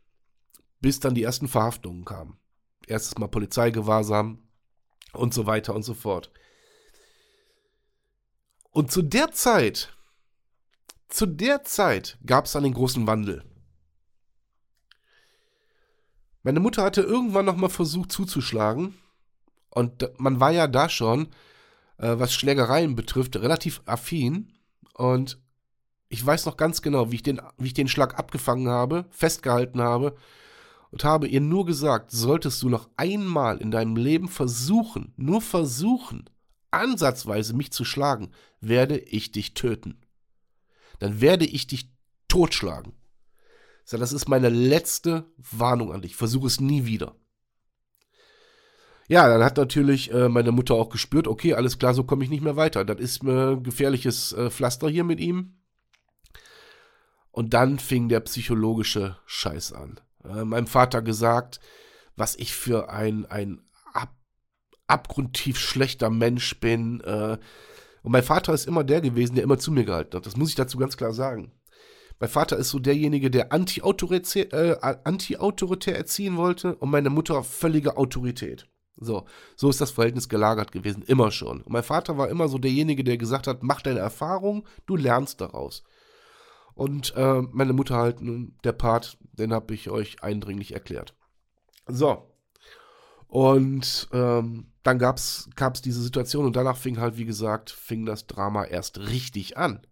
Bis 0.81 1.00
dann 1.00 1.15
die 1.15 1.24
ersten 1.24 1.48
Verhaftungen 1.48 2.03
kamen. 2.03 2.38
Erstes 2.86 3.17
Mal 3.17 3.29
Polizeigewahrsam 3.29 4.39
und 5.13 5.34
so 5.34 5.45
weiter 5.45 5.74
und 5.74 5.84
so 5.84 5.93
fort. 5.93 6.34
Und 8.72 8.91
zu 8.91 9.01
der 9.01 9.31
Zeit 9.31 9.95
zu 11.07 11.27
der 11.27 11.63
Zeit 11.63 12.17
gab 12.25 12.43
es 12.43 12.51
dann 12.51 12.63
den 12.63 12.74
großen 12.74 13.07
Wandel. 13.07 13.45
Meine 16.46 16.62
Mutter 16.62 16.84
hatte 16.84 17.02
irgendwann 17.02 17.44
nochmal 17.44 17.70
versucht 17.70 18.12
zuzuschlagen. 18.12 18.94
Und 19.70 20.10
man 20.18 20.40
war 20.40 20.52
ja 20.52 20.68
da 20.68 20.88
schon, 20.88 21.28
äh, 21.98 22.16
was 22.18 22.34
Schlägereien 22.34 22.96
betrifft, 22.96 23.36
relativ 23.36 23.82
affin. 23.86 24.54
Und 24.94 25.38
ich 26.08 26.25
weiß 26.25 26.46
noch 26.46 26.56
ganz 26.56 26.82
genau, 26.82 27.12
wie 27.12 27.16
ich, 27.16 27.24
den, 27.24 27.42
wie 27.58 27.68
ich 27.68 27.74
den 27.74 27.90
Schlag 27.90 28.18
abgefangen 28.18 28.70
habe, 28.70 29.06
festgehalten 29.10 29.82
habe 29.82 30.16
und 30.92 31.04
habe 31.04 31.28
ihr 31.28 31.42
nur 31.42 31.66
gesagt, 31.66 32.12
solltest 32.12 32.64
du 32.64 32.70
noch 32.70 32.88
einmal 32.96 33.58
in 33.58 33.72
deinem 33.72 33.98
Leben 33.98 34.30
versuchen, 34.30 35.14
nur 35.18 35.42
versuchen, 35.42 36.30
ansatzweise 36.72 37.54
mich 37.54 37.74
zu 37.74 37.84
schlagen, 37.84 38.32
werde 38.62 38.98
ich 38.98 39.34
dich 39.34 39.56
töten 39.56 39.98
dann 41.00 41.22
werde 41.22 41.46
ich 41.46 41.68
dich 41.68 41.90
totschlagen. 42.28 42.94
So, 43.86 43.98
das 43.98 44.12
ist 44.12 44.27
meine 44.27 44.50
letzte 44.50 45.25
Warnung 45.38 45.94
an 45.94 46.01
dich. 46.01 46.15
Versuche 46.15 46.48
es 46.48 46.60
nie 46.60 46.86
wieder. 46.86 47.15
Ja, 49.08 49.27
dann 49.27 49.44
hat 49.44 49.58
natürlich 49.58 50.12
äh, 50.12 50.27
meine 50.27 50.51
Mutter 50.51 50.74
auch 50.74 50.89
gespürt, 50.89 51.27
okay, 51.27 51.54
alles 51.54 51.77
klar, 51.77 51.94
so 51.94 52.04
komme 52.04 52.24
ich 52.24 52.32
nicht 52.32 52.44
mehr 52.44 52.56
weiter. 52.56 52.84
Das 52.84 53.00
ist 53.00 53.22
ein 53.22 53.62
gefährliches 53.62 54.34
äh, 54.34 54.50
Pflaster 54.50 54.89
hier 54.89 55.04
mit 55.04 55.20
ihm. 55.20 55.60
Und 57.30 57.54
dann 57.54 57.77
fing 57.77 58.10
der 58.10 58.22
psychologische 58.22 59.18
Scheiß 59.27 59.74
an. 59.74 60.00
Äh, 60.24 60.44
meinem 60.44 60.65
Vater 60.65 61.04
gesagt, 61.04 61.60
was 62.15 62.36
ich 62.36 62.56
für 62.56 62.89
ein, 62.89 63.27
ein 63.27 63.62
ab, 63.94 64.15
abgrundtief 64.88 65.60
schlechter 65.60 66.10
Mensch 66.10 66.60
bin, 66.60 67.01
äh, 67.01 67.38
und 68.01 68.12
mein 68.12 68.24
Vater 68.24 68.54
ist 68.54 68.68
immer 68.68 68.84
der 68.84 69.01
gewesen, 69.01 69.34
der 69.34 69.44
immer 69.44 69.58
zu 69.58 69.72
mir 69.72 69.84
gehalten 69.84 70.15
hat. 70.15 70.27
Das 70.27 70.38
muss 70.38 70.50
ich 70.50 70.56
dazu 70.56 70.77
ganz 70.77 70.96
klar 70.96 71.12
sagen. 71.12 71.51
Mein 72.19 72.29
Vater 72.29 72.57
ist 72.57 72.69
so 72.69 72.79
derjenige, 72.79 73.29
der 73.29 73.51
anti-autoritär 73.51 74.53
äh, 74.53 74.98
anti 75.03 75.34
erziehen 75.34 76.38
wollte 76.38 76.75
und 76.75 76.89
meine 76.89 77.10
Mutter 77.10 77.43
völlige 77.43 77.98
Autorität. 77.98 78.67
So, 78.98 79.25
so 79.57 79.69
ist 79.69 79.81
das 79.81 79.91
Verhältnis 79.91 80.29
gelagert 80.29 80.72
gewesen, 80.72 81.03
immer 81.03 81.31
schon. 81.31 81.62
Und 81.62 81.69
mein 81.69 81.84
Vater 81.84 82.17
war 82.17 82.29
immer 82.29 82.48
so 82.48 82.57
derjenige, 82.57 83.03
der 83.03 83.17
gesagt 83.17 83.48
hat, 83.48 83.62
mach 83.62 83.81
deine 83.81 84.00
Erfahrung, 84.00 84.65
du 84.86 84.95
lernst 84.95 85.41
daraus. 85.41 85.84
Und 86.75 87.13
äh, 87.15 87.41
meine 87.51 87.74
Mutter 87.74 87.98
halt, 87.98 88.17
der 88.63 88.72
Part, 88.72 89.17
den 89.34 89.53
habe 89.53 89.74
ich 89.74 89.89
euch 89.89 90.24
eindringlich 90.24 90.74
erklärt. 90.74 91.13
So. 91.88 92.31
Und 93.27 94.07
ähm, 94.13 94.72
dann 94.84 95.00
gab 95.00 95.17
es 95.17 95.50
diese 95.84 96.01
Situation 96.01 96.45
und 96.45 96.55
danach 96.55 96.77
fing 96.77 97.00
halt, 97.00 97.17
wie 97.17 97.25
gesagt, 97.25 97.72
fing 97.72 98.05
das 98.05 98.27
Drama 98.27 98.63
erst 98.63 99.00
richtig 99.00 99.57
an. 99.57 99.86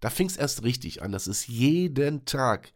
Da 0.00 0.10
fing 0.10 0.26
es 0.26 0.36
erst 0.36 0.62
richtig 0.64 1.02
an. 1.02 1.12
Das 1.12 1.26
ist 1.26 1.48
jeden 1.48 2.24
Tag. 2.24 2.72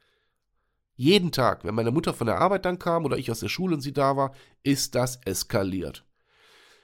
Jeden 0.95 1.31
Tag, 1.31 1.65
wenn 1.65 1.77
meine 1.77 1.93
Mutter 1.93 2.13
von 2.13 2.27
der 2.27 2.39
Arbeit 2.39 2.65
dann 2.65 2.81
kam 2.81 3.05
oder 3.05 3.19
ich 3.19 3.31
aus 3.31 3.41
der 3.41 3.49
Schule 3.49 3.77
und 3.77 3.81
sie 3.81 3.93
da 3.93 4.17
war, 4.17 4.35
ist 4.65 4.97
das 4.97 5.21
eskaliert. 5.25 6.05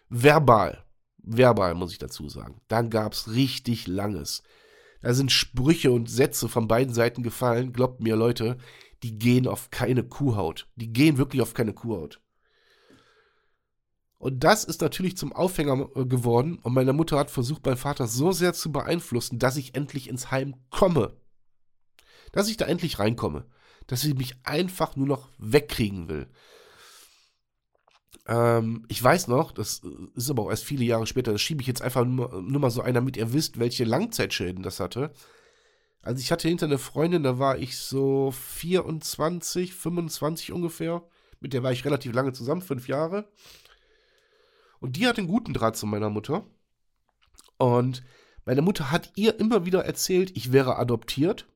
Verbal. 0.08 0.84
Verbal, 1.18 1.74
muss 1.74 1.90
ich 1.90 1.98
dazu 1.98 2.28
sagen. 2.28 2.60
Dann 2.68 2.90
gab 2.90 3.14
es 3.14 3.32
richtig 3.32 3.88
Langes. 3.88 4.44
Da 5.00 5.14
sind 5.14 5.32
Sprüche 5.32 5.90
und 5.90 6.08
Sätze 6.08 6.48
von 6.48 6.68
beiden 6.68 6.94
Seiten 6.94 7.22
gefallen. 7.22 7.72
Glaubt 7.72 8.00
mir, 8.00 8.14
Leute, 8.14 8.56
die 9.02 9.18
gehen 9.18 9.48
auf 9.48 9.70
keine 9.70 10.04
Kuhhaut. 10.04 10.68
Die 10.76 10.92
gehen 10.92 11.18
wirklich 11.18 11.42
auf 11.42 11.52
keine 11.52 11.72
Kuhhaut. 11.72 12.20
Und 14.24 14.42
das 14.42 14.64
ist 14.64 14.80
natürlich 14.80 15.18
zum 15.18 15.34
Aufhänger 15.34 15.86
äh, 15.96 16.06
geworden. 16.06 16.58
Und 16.62 16.72
meine 16.72 16.94
Mutter 16.94 17.18
hat 17.18 17.30
versucht, 17.30 17.66
meinen 17.66 17.76
Vater 17.76 18.06
so 18.06 18.32
sehr 18.32 18.54
zu 18.54 18.72
beeinflussen, 18.72 19.38
dass 19.38 19.58
ich 19.58 19.74
endlich 19.74 20.08
ins 20.08 20.30
Heim 20.30 20.54
komme. 20.70 21.14
Dass 22.32 22.48
ich 22.48 22.56
da 22.56 22.64
endlich 22.64 22.98
reinkomme. 22.98 23.44
Dass 23.86 24.00
sie 24.00 24.14
mich 24.14 24.36
einfach 24.42 24.96
nur 24.96 25.06
noch 25.06 25.28
wegkriegen 25.36 26.08
will. 26.08 26.26
Ähm, 28.26 28.86
ich 28.88 29.02
weiß 29.02 29.28
noch, 29.28 29.52
das 29.52 29.82
äh, 29.84 29.88
ist 30.14 30.30
aber 30.30 30.44
auch 30.44 30.50
erst 30.50 30.64
viele 30.64 30.84
Jahre 30.84 31.06
später, 31.06 31.32
das 31.32 31.42
schiebe 31.42 31.60
ich 31.60 31.66
jetzt 31.66 31.82
einfach 31.82 32.06
nur, 32.06 32.40
nur 32.40 32.60
mal 32.62 32.70
so 32.70 32.80
ein, 32.80 32.94
damit 32.94 33.18
ihr 33.18 33.34
wisst, 33.34 33.58
welche 33.58 33.84
Langzeitschäden 33.84 34.62
das 34.62 34.80
hatte. 34.80 35.12
Also 36.00 36.20
ich 36.20 36.32
hatte 36.32 36.48
hinter 36.48 36.64
eine 36.64 36.78
Freundin, 36.78 37.24
da 37.24 37.38
war 37.38 37.58
ich 37.58 37.76
so 37.76 38.30
24, 38.30 39.74
25 39.74 40.50
ungefähr. 40.50 41.02
Mit 41.40 41.52
der 41.52 41.62
war 41.62 41.72
ich 41.72 41.84
relativ 41.84 42.14
lange 42.14 42.32
zusammen, 42.32 42.62
fünf 42.62 42.88
Jahre. 42.88 43.28
Und 44.84 44.96
die 44.96 45.06
hat 45.06 45.16
einen 45.16 45.28
guten 45.28 45.54
Draht 45.54 45.78
zu 45.78 45.86
meiner 45.86 46.10
Mutter. 46.10 46.44
Und 47.56 48.04
meine 48.44 48.60
Mutter 48.60 48.90
hat 48.90 49.10
ihr 49.16 49.40
immer 49.40 49.64
wieder 49.64 49.82
erzählt, 49.82 50.36
ich 50.36 50.52
wäre 50.52 50.76
adoptiert. 50.76 51.48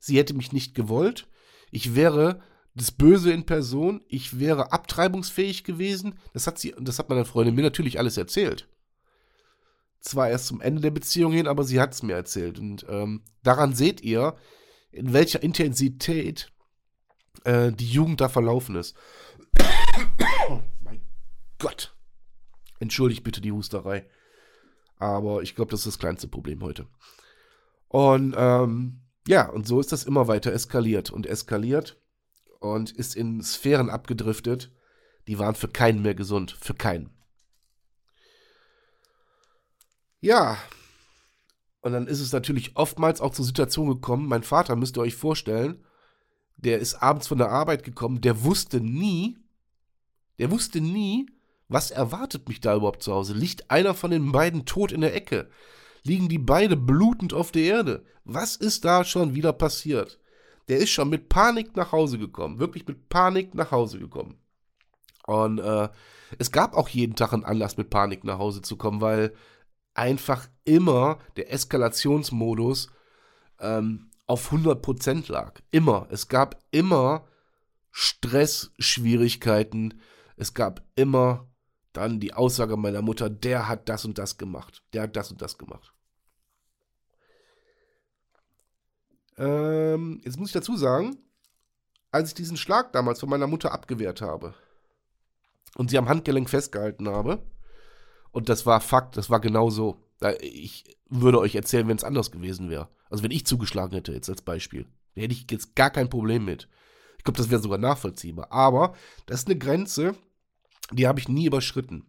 Sie 0.00 0.18
hätte 0.18 0.34
mich 0.34 0.50
nicht 0.50 0.74
gewollt. 0.74 1.28
Ich 1.70 1.94
wäre 1.94 2.42
das 2.74 2.90
Böse 2.90 3.32
in 3.32 3.46
Person, 3.46 4.00
ich 4.08 4.40
wäre 4.40 4.72
abtreibungsfähig 4.72 5.62
gewesen. 5.62 6.18
Das 6.32 6.48
hat 6.48 6.58
sie, 6.58 6.74
das 6.76 6.98
hat 6.98 7.08
meine 7.08 7.24
Freundin 7.24 7.54
mir 7.54 7.62
natürlich 7.62 8.00
alles 8.00 8.16
erzählt. 8.16 8.66
Zwar 10.00 10.28
erst 10.28 10.48
zum 10.48 10.60
Ende 10.60 10.80
der 10.80 10.90
Beziehung 10.90 11.30
hin, 11.30 11.46
aber 11.46 11.62
sie 11.62 11.80
hat 11.80 11.92
es 11.92 12.02
mir 12.02 12.14
erzählt. 12.14 12.58
Und 12.58 12.84
ähm, 12.88 13.22
daran 13.44 13.74
seht 13.74 14.00
ihr, 14.00 14.34
in 14.90 15.12
welcher 15.12 15.40
Intensität 15.40 16.50
äh, 17.44 17.70
die 17.70 17.86
Jugend 17.88 18.20
da 18.20 18.28
verlaufen 18.28 18.74
ist. 18.74 18.96
Entschuldigt 22.82 23.22
bitte 23.22 23.40
die 23.40 23.52
Husterei. 23.52 24.04
Aber 24.98 25.42
ich 25.42 25.54
glaube, 25.54 25.70
das 25.70 25.80
ist 25.80 25.86
das 25.86 25.98
kleinste 26.00 26.26
Problem 26.26 26.62
heute. 26.62 26.86
Und 27.86 28.34
ähm, 28.36 29.00
ja, 29.28 29.48
und 29.48 29.68
so 29.68 29.78
ist 29.78 29.92
das 29.92 30.02
immer 30.02 30.26
weiter 30.26 30.52
eskaliert 30.52 31.10
und 31.10 31.26
eskaliert 31.26 31.96
und 32.58 32.90
ist 32.90 33.14
in 33.14 33.40
Sphären 33.40 33.88
abgedriftet, 33.88 34.72
die 35.28 35.38
waren 35.38 35.54
für 35.54 35.68
keinen 35.68 36.02
mehr 36.02 36.16
gesund. 36.16 36.56
Für 36.60 36.74
keinen. 36.74 37.10
Ja. 40.20 40.58
Und 41.82 41.92
dann 41.92 42.08
ist 42.08 42.20
es 42.20 42.32
natürlich 42.32 42.76
oftmals 42.76 43.20
auch 43.20 43.32
zur 43.32 43.44
Situation 43.44 43.88
gekommen, 43.88 44.26
mein 44.26 44.42
Vater, 44.42 44.74
müsst 44.74 44.96
ihr 44.96 45.02
euch 45.02 45.14
vorstellen, 45.14 45.84
der 46.56 46.80
ist 46.80 46.96
abends 46.96 47.28
von 47.28 47.38
der 47.38 47.50
Arbeit 47.50 47.84
gekommen, 47.84 48.20
der 48.20 48.42
wusste 48.42 48.80
nie, 48.80 49.38
der 50.38 50.50
wusste 50.50 50.80
nie, 50.80 51.26
was 51.72 51.90
erwartet 51.90 52.48
mich 52.48 52.60
da 52.60 52.76
überhaupt 52.76 53.02
zu 53.02 53.12
Hause. 53.12 53.34
Liegt 53.34 53.70
einer 53.70 53.94
von 53.94 54.10
den 54.10 54.32
beiden 54.32 54.64
tot 54.64 54.92
in 54.92 55.00
der 55.00 55.14
Ecke? 55.14 55.48
Liegen 56.04 56.28
die 56.28 56.38
beide 56.38 56.76
blutend 56.76 57.32
auf 57.32 57.52
der 57.52 57.62
Erde? 57.62 58.04
Was 58.24 58.56
ist 58.56 58.84
da 58.84 59.04
schon 59.04 59.34
wieder 59.34 59.52
passiert? 59.52 60.18
der 60.68 60.78
ist 60.78 60.90
schon 60.90 61.10
mit 61.10 61.28
Panik 61.28 61.76
nach 61.76 61.92
Hause 61.92 62.18
gekommen. 62.18 62.58
Wirklich 62.58 62.86
mit 62.86 63.08
Panik 63.08 63.54
nach 63.54 63.70
Hause 63.70 63.98
gekommen. 63.98 64.38
Und 65.26 65.58
äh, 65.58 65.88
es 66.38 66.50
gab 66.50 66.74
auch 66.74 66.88
jeden 66.88 67.14
Tag 67.14 67.32
einen 67.32 67.44
Anlass, 67.44 67.76
mit 67.76 67.90
Panik 67.90 68.24
nach 68.24 68.38
Hause 68.38 68.62
zu 68.62 68.76
kommen, 68.76 69.00
weil 69.00 69.34
einfach 69.94 70.48
immer 70.64 71.18
der 71.36 71.52
Eskalationsmodus 71.52 72.88
ähm, 73.60 74.10
auf 74.26 74.52
100% 74.52 75.30
lag. 75.30 75.60
Immer. 75.70 76.06
Es 76.10 76.28
gab 76.28 76.58
immer 76.70 77.26
Stress, 77.90 78.72
Schwierigkeiten. 78.78 80.00
Es 80.36 80.54
gab 80.54 80.82
immer 80.96 81.48
dann 81.92 82.20
die 82.20 82.34
Aussage 82.34 82.76
meiner 82.76 83.02
Mutter, 83.02 83.28
der 83.30 83.68
hat 83.68 83.88
das 83.88 84.04
und 84.04 84.18
das 84.18 84.38
gemacht. 84.38 84.82
Der 84.92 85.02
hat 85.02 85.16
das 85.16 85.30
und 85.30 85.42
das 85.42 85.58
gemacht. 85.58 85.92
Ähm, 89.36 90.20
jetzt 90.24 90.38
muss 90.38 90.48
ich 90.48 90.54
dazu 90.54 90.76
sagen, 90.76 91.16
als 92.10 92.28
ich 92.28 92.34
diesen 92.34 92.56
Schlag 92.56 92.92
damals 92.92 93.20
von 93.20 93.28
meiner 93.28 93.46
Mutter 93.46 93.72
abgewehrt 93.72 94.20
habe 94.20 94.54
und 95.76 95.90
sie 95.90 95.98
am 95.98 96.08
Handgelenk 96.08 96.50
festgehalten 96.50 97.08
habe, 97.08 97.42
und 98.32 98.48
das 98.48 98.64
war 98.66 98.80
Fakt, 98.80 99.16
das 99.16 99.30
war 99.30 99.40
genau 99.40 99.70
so. 99.70 100.02
Ich 100.40 100.96
würde 101.08 101.38
euch 101.38 101.54
erzählen, 101.54 101.86
wenn 101.86 101.98
es 101.98 102.04
anders 102.04 102.30
gewesen 102.30 102.70
wäre. 102.70 102.88
Also 103.10 103.22
wenn 103.22 103.30
ich 103.30 103.46
zugeschlagen 103.46 103.94
hätte, 103.94 104.12
jetzt 104.12 104.30
als 104.30 104.40
Beispiel, 104.40 104.86
da 105.14 105.22
hätte 105.22 105.34
ich 105.34 105.46
jetzt 105.50 105.76
gar 105.76 105.90
kein 105.90 106.08
Problem 106.08 106.44
mit. 106.46 106.68
Ich 107.18 107.24
glaube, 107.24 107.36
das 107.36 107.50
wäre 107.50 107.60
sogar 107.60 107.78
nachvollziehbar. 107.78 108.50
Aber 108.50 108.94
das 109.26 109.40
ist 109.40 109.48
eine 109.48 109.58
Grenze, 109.58 110.14
die 110.92 111.06
habe 111.06 111.20
ich 111.20 111.28
nie 111.28 111.46
überschritten. 111.46 112.06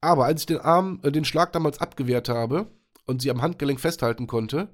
Aber 0.00 0.26
als 0.26 0.42
ich 0.42 0.46
den 0.46 0.60
Arm, 0.60 1.00
äh, 1.02 1.10
den 1.10 1.24
Schlag 1.24 1.52
damals 1.52 1.80
abgewehrt 1.80 2.28
habe 2.28 2.68
und 3.06 3.22
sie 3.22 3.30
am 3.30 3.42
Handgelenk 3.42 3.80
festhalten 3.80 4.26
konnte, 4.26 4.68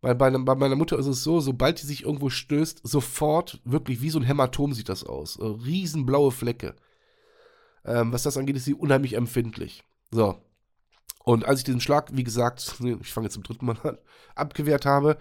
bei, 0.00 0.14
bei, 0.14 0.30
bei, 0.30 0.54
meiner 0.54 0.76
Mutter 0.76 0.98
ist 0.98 1.06
es 1.06 1.24
so, 1.24 1.40
sobald 1.40 1.82
die 1.82 1.86
sich 1.86 2.04
irgendwo 2.04 2.30
stößt, 2.30 2.80
sofort, 2.84 3.60
wirklich 3.64 4.00
wie 4.00 4.10
so 4.10 4.20
ein 4.20 4.24
Hämatom 4.24 4.72
sieht 4.72 4.88
das 4.88 5.04
aus. 5.04 5.36
Äh, 5.36 5.44
riesenblaue 5.44 6.30
Flecke. 6.30 6.76
Ähm, 7.84 8.12
was 8.12 8.22
das 8.22 8.36
angeht, 8.36 8.56
ist 8.56 8.64
sie 8.64 8.74
unheimlich 8.74 9.14
empfindlich. 9.14 9.82
So. 10.10 10.40
Und 11.24 11.44
als 11.44 11.60
ich 11.60 11.64
diesen 11.64 11.80
Schlag, 11.80 12.10
wie 12.16 12.24
gesagt, 12.24 12.76
ich 12.80 13.12
fange 13.12 13.26
jetzt 13.26 13.34
zum 13.34 13.42
dritten 13.42 13.66
Mal 13.66 13.76
an, 13.82 13.98
abgewehrt 14.34 14.86
habe 14.86 15.18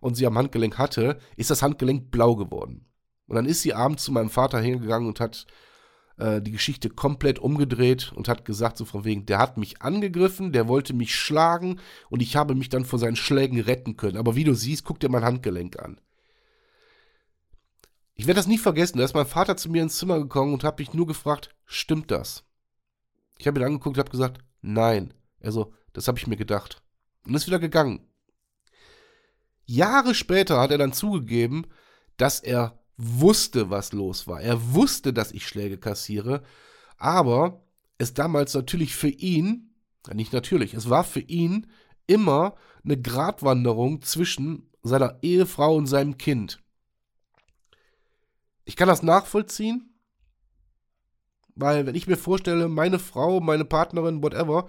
und 0.00 0.14
sie 0.14 0.26
am 0.26 0.36
Handgelenk 0.38 0.78
hatte, 0.78 1.18
ist 1.36 1.50
das 1.50 1.62
Handgelenk 1.62 2.10
blau 2.10 2.34
geworden. 2.36 2.86
Und 3.26 3.36
dann 3.36 3.46
ist 3.46 3.62
sie 3.62 3.74
abends 3.74 4.04
zu 4.04 4.12
meinem 4.12 4.30
Vater 4.30 4.60
hingegangen 4.60 5.08
und 5.08 5.20
hat 5.20 5.46
äh, 6.16 6.40
die 6.40 6.52
Geschichte 6.52 6.90
komplett 6.90 7.38
umgedreht 7.38 8.12
und 8.14 8.28
hat 8.28 8.44
gesagt, 8.44 8.76
so 8.76 8.84
von 8.84 9.04
wegen, 9.04 9.26
der 9.26 9.38
hat 9.38 9.56
mich 9.56 9.82
angegriffen, 9.82 10.52
der 10.52 10.68
wollte 10.68 10.94
mich 10.94 11.14
schlagen 11.14 11.80
und 12.08 12.22
ich 12.22 12.36
habe 12.36 12.54
mich 12.54 12.68
dann 12.68 12.84
vor 12.84 12.98
seinen 12.98 13.16
Schlägen 13.16 13.60
retten 13.60 13.96
können. 13.96 14.16
Aber 14.16 14.36
wie 14.36 14.44
du 14.44 14.54
siehst, 14.54 14.84
guck 14.84 15.00
dir 15.00 15.08
mein 15.08 15.24
Handgelenk 15.24 15.78
an. 15.78 16.00
Ich 18.14 18.26
werde 18.26 18.38
das 18.38 18.46
nie 18.46 18.58
vergessen, 18.58 18.98
da 18.98 19.04
ist 19.04 19.14
mein 19.14 19.26
Vater 19.26 19.56
zu 19.56 19.68
mir 19.68 19.82
ins 19.82 19.98
Zimmer 19.98 20.20
gekommen 20.20 20.54
und 20.54 20.62
hat 20.62 20.78
mich 20.78 20.94
nur 20.94 21.06
gefragt, 21.06 21.50
stimmt 21.64 22.10
das? 22.10 22.44
Ich 23.38 23.46
habe 23.48 23.58
ihn 23.58 23.66
angeguckt 23.66 23.96
und 23.96 23.98
habe 23.98 24.10
gesagt, 24.10 24.38
nein. 24.62 25.12
Also, 25.40 25.72
das 25.92 26.06
habe 26.06 26.18
ich 26.18 26.26
mir 26.26 26.36
gedacht. 26.36 26.80
Und 27.26 27.34
ist 27.34 27.46
wieder 27.46 27.58
gegangen. 27.58 28.06
Jahre 29.66 30.14
später 30.14 30.60
hat 30.60 30.70
er 30.70 30.78
dann 30.78 30.92
zugegeben, 30.92 31.66
dass 32.16 32.40
er 32.40 32.78
wusste, 32.96 33.70
was 33.70 33.92
los 33.92 34.26
war. 34.28 34.40
Er 34.40 34.74
wusste, 34.74 35.12
dass 35.12 35.32
ich 35.32 35.46
Schläge 35.46 35.78
kassiere, 35.78 36.42
aber 36.96 37.62
es 37.98 38.14
damals 38.14 38.54
natürlich 38.54 38.94
für 38.94 39.08
ihn, 39.08 39.74
nicht 40.12 40.32
natürlich, 40.32 40.74
es 40.74 40.90
war 40.90 41.04
für 41.04 41.20
ihn 41.20 41.66
immer 42.06 42.56
eine 42.84 43.00
Gratwanderung 43.00 44.02
zwischen 44.02 44.70
seiner 44.82 45.18
Ehefrau 45.22 45.74
und 45.76 45.86
seinem 45.86 46.18
Kind. 46.18 46.60
Ich 48.64 48.76
kann 48.76 48.88
das 48.88 49.02
nachvollziehen, 49.02 49.94
weil 51.54 51.86
wenn 51.86 51.94
ich 51.94 52.06
mir 52.06 52.16
vorstelle, 52.16 52.68
meine 52.68 52.98
Frau, 52.98 53.40
meine 53.40 53.64
Partnerin, 53.64 54.22
whatever, 54.22 54.68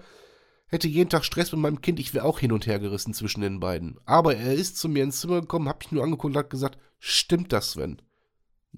hätte 0.68 0.88
jeden 0.88 1.10
Tag 1.10 1.24
Stress 1.24 1.52
mit 1.52 1.60
meinem 1.60 1.80
Kind, 1.80 2.00
ich 2.00 2.14
wäre 2.14 2.24
auch 2.24 2.38
hin 2.38 2.52
und 2.52 2.66
her 2.66 2.78
gerissen 2.78 3.14
zwischen 3.14 3.40
den 3.40 3.60
beiden. 3.60 3.98
Aber 4.04 4.36
er 4.36 4.54
ist 4.54 4.76
zu 4.78 4.88
mir 4.88 5.04
ins 5.04 5.20
Zimmer 5.20 5.40
gekommen, 5.40 5.68
hab 5.68 5.80
mich 5.80 5.92
nur 5.92 6.02
angeguckt 6.02 6.34
und 6.34 6.38
hat 6.38 6.50
gesagt, 6.50 6.78
stimmt 6.98 7.52
das, 7.52 7.72
Sven? 7.72 8.02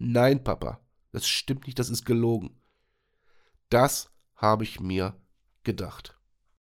Nein, 0.00 0.44
Papa, 0.44 0.80
das 1.10 1.28
stimmt 1.28 1.66
nicht, 1.66 1.78
das 1.78 1.90
ist 1.90 2.04
gelogen. 2.04 2.60
Das 3.68 4.10
habe 4.36 4.62
ich 4.62 4.78
mir 4.78 5.20
gedacht. 5.64 6.17